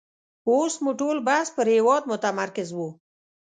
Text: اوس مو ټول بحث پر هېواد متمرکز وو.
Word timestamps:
اوس 0.49 0.73
مو 0.83 0.91
ټول 0.99 1.17
بحث 1.27 1.47
پر 1.57 1.67
هېواد 1.75 2.03
متمرکز 2.11 2.69
وو. 2.73 2.87